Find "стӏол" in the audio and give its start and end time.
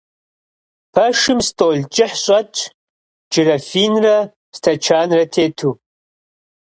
1.47-1.77